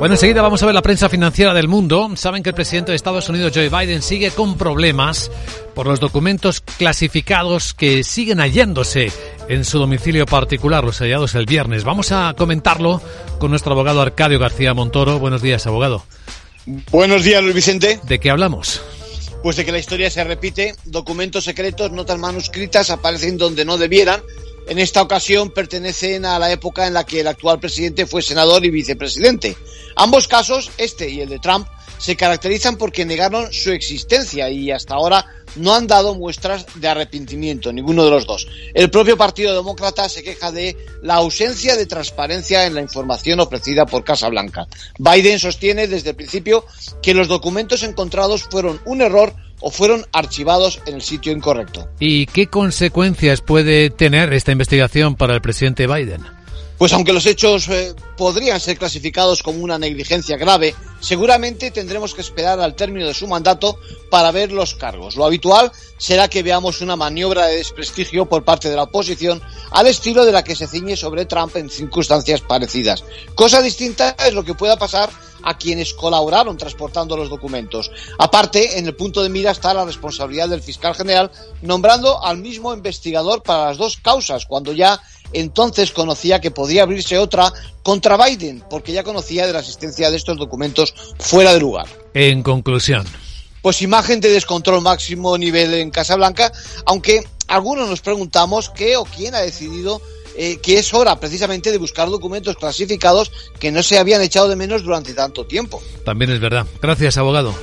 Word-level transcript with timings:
Bueno, 0.00 0.14
enseguida 0.14 0.40
vamos 0.40 0.62
a 0.62 0.66
ver 0.66 0.74
la 0.74 0.80
prensa 0.80 1.10
financiera 1.10 1.52
del 1.52 1.68
mundo. 1.68 2.08
Saben 2.16 2.42
que 2.42 2.48
el 2.48 2.54
presidente 2.54 2.90
de 2.90 2.96
Estados 2.96 3.28
Unidos, 3.28 3.52
Joe 3.54 3.68
Biden, 3.68 4.00
sigue 4.00 4.30
con 4.30 4.56
problemas 4.56 5.30
por 5.74 5.86
los 5.86 6.00
documentos 6.00 6.62
clasificados 6.62 7.74
que 7.74 8.02
siguen 8.02 8.40
hallándose 8.40 9.12
en 9.50 9.62
su 9.62 9.78
domicilio 9.78 10.24
particular, 10.24 10.84
los 10.84 11.00
hallados 11.00 11.34
el 11.34 11.44
viernes. 11.44 11.84
Vamos 11.84 12.12
a 12.12 12.32
comentarlo 12.34 13.02
con 13.38 13.50
nuestro 13.50 13.72
abogado 13.72 14.00
Arcadio 14.00 14.38
García 14.38 14.72
Montoro. 14.72 15.18
Buenos 15.18 15.42
días, 15.42 15.66
abogado. 15.66 16.02
Buenos 16.90 17.22
días, 17.22 17.42
Luis 17.42 17.56
Vicente. 17.56 18.00
¿De 18.04 18.18
qué 18.18 18.30
hablamos? 18.30 18.80
Pues 19.42 19.56
de 19.56 19.66
que 19.66 19.72
la 19.72 19.80
historia 19.80 20.08
se 20.08 20.24
repite, 20.24 20.76
documentos 20.86 21.44
secretos, 21.44 21.92
notas 21.92 22.18
manuscritas 22.18 22.88
aparecen 22.88 23.36
donde 23.36 23.66
no 23.66 23.76
debieran 23.76 24.22
en 24.70 24.78
esta 24.78 25.02
ocasión 25.02 25.50
pertenecen 25.50 26.24
a 26.24 26.38
la 26.38 26.52
época 26.52 26.86
en 26.86 26.94
la 26.94 27.04
que 27.04 27.18
el 27.20 27.26
actual 27.26 27.58
presidente 27.58 28.06
fue 28.06 28.22
senador 28.22 28.64
y 28.64 28.70
vicepresidente. 28.70 29.56
Ambos 29.96 30.28
casos, 30.28 30.70
este 30.78 31.10
y 31.10 31.20
el 31.20 31.28
de 31.28 31.40
Trump, 31.40 31.66
se 31.98 32.14
caracterizan 32.14 32.76
porque 32.76 33.04
negaron 33.04 33.52
su 33.52 33.72
existencia 33.72 34.48
y 34.48 34.70
hasta 34.70 34.94
ahora 34.94 35.26
no 35.56 35.74
han 35.74 35.88
dado 35.88 36.14
muestras 36.14 36.66
de 36.76 36.86
arrepentimiento, 36.86 37.72
ninguno 37.72 38.04
de 38.04 38.10
los 38.12 38.26
dos. 38.26 38.46
El 38.72 38.90
propio 38.90 39.16
Partido 39.16 39.56
Demócrata 39.56 40.08
se 40.08 40.22
queja 40.22 40.52
de 40.52 40.76
la 41.02 41.16
ausencia 41.16 41.76
de 41.76 41.86
transparencia 41.86 42.64
en 42.64 42.74
la 42.76 42.80
información 42.80 43.40
ofrecida 43.40 43.86
por 43.86 44.04
Casa 44.04 44.28
Blanca. 44.28 44.68
Biden 44.98 45.40
sostiene 45.40 45.88
desde 45.88 46.10
el 46.10 46.16
principio 46.16 46.64
que 47.02 47.12
los 47.12 47.26
documentos 47.26 47.82
encontrados 47.82 48.44
fueron 48.44 48.80
un 48.84 49.02
error 49.02 49.34
o 49.60 49.70
fueron 49.70 50.04
archivados 50.12 50.80
en 50.86 50.94
el 50.94 51.02
sitio 51.02 51.32
incorrecto. 51.32 51.88
¿Y 51.98 52.26
qué 52.26 52.46
consecuencias 52.46 53.40
puede 53.40 53.90
tener 53.90 54.32
esta 54.32 54.52
investigación 54.52 55.16
para 55.16 55.34
el 55.34 55.40
presidente 55.40 55.86
Biden? 55.86 56.39
Pues 56.80 56.94
aunque 56.94 57.12
los 57.12 57.26
hechos 57.26 57.68
eh, 57.68 57.94
podrían 58.16 58.58
ser 58.58 58.78
clasificados 58.78 59.42
como 59.42 59.62
una 59.62 59.78
negligencia 59.78 60.38
grave, 60.38 60.74
seguramente 60.98 61.70
tendremos 61.70 62.14
que 62.14 62.22
esperar 62.22 62.58
al 62.58 62.74
término 62.74 63.06
de 63.06 63.12
su 63.12 63.26
mandato 63.26 63.78
para 64.08 64.30
ver 64.30 64.50
los 64.50 64.76
cargos. 64.76 65.14
Lo 65.14 65.26
habitual 65.26 65.70
será 65.98 66.28
que 66.28 66.42
veamos 66.42 66.80
una 66.80 66.96
maniobra 66.96 67.48
de 67.48 67.58
desprestigio 67.58 68.26
por 68.26 68.44
parte 68.44 68.70
de 68.70 68.76
la 68.76 68.84
oposición 68.84 69.42
al 69.72 69.88
estilo 69.88 70.24
de 70.24 70.32
la 70.32 70.42
que 70.42 70.56
se 70.56 70.66
ciñe 70.66 70.96
sobre 70.96 71.26
Trump 71.26 71.54
en 71.56 71.68
circunstancias 71.68 72.40
parecidas. 72.40 73.04
Cosa 73.34 73.60
distinta 73.60 74.16
es 74.26 74.32
lo 74.32 74.42
que 74.42 74.54
pueda 74.54 74.78
pasar 74.78 75.10
a 75.42 75.58
quienes 75.58 75.92
colaboraron 75.92 76.56
transportando 76.56 77.14
los 77.14 77.28
documentos. 77.28 77.90
Aparte, 78.18 78.78
en 78.78 78.86
el 78.86 78.96
punto 78.96 79.22
de 79.22 79.28
mira 79.28 79.50
está 79.50 79.74
la 79.74 79.84
responsabilidad 79.84 80.48
del 80.48 80.62
fiscal 80.62 80.94
general 80.94 81.30
nombrando 81.60 82.24
al 82.24 82.38
mismo 82.38 82.72
investigador 82.72 83.42
para 83.42 83.66
las 83.66 83.76
dos 83.76 83.98
causas, 83.98 84.46
cuando 84.46 84.72
ya 84.72 85.00
entonces 85.32 85.92
conocía 85.92 86.40
que 86.40 86.50
podía 86.50 86.82
abrirse 86.82 87.18
otra 87.18 87.52
contra 87.82 88.16
Biden, 88.16 88.62
porque 88.68 88.92
ya 88.92 89.02
conocía 89.02 89.46
de 89.46 89.52
la 89.52 89.60
existencia 89.60 90.10
de 90.10 90.16
estos 90.16 90.38
documentos 90.38 90.94
fuera 91.18 91.52
de 91.52 91.60
lugar. 91.60 91.86
En 92.14 92.42
conclusión. 92.42 93.06
Pues 93.62 93.82
imagen 93.82 94.20
de 94.20 94.30
descontrol 94.30 94.80
máximo 94.80 95.36
nivel 95.36 95.74
en 95.74 95.90
Casablanca, 95.90 96.50
aunque 96.86 97.22
algunos 97.46 97.88
nos 97.88 98.00
preguntamos 98.00 98.70
qué 98.70 98.96
o 98.96 99.04
quién 99.04 99.34
ha 99.34 99.40
decidido 99.40 100.00
eh, 100.36 100.58
que 100.62 100.78
es 100.78 100.94
hora 100.94 101.18
precisamente 101.18 101.72
de 101.72 101.78
buscar 101.78 102.08
documentos 102.08 102.56
clasificados 102.56 103.30
que 103.58 103.72
no 103.72 103.82
se 103.82 103.98
habían 103.98 104.22
echado 104.22 104.48
de 104.48 104.56
menos 104.56 104.82
durante 104.82 105.12
tanto 105.12 105.44
tiempo. 105.44 105.82
También 106.04 106.30
es 106.30 106.40
verdad. 106.40 106.66
Gracias, 106.80 107.18
abogado. 107.18 107.54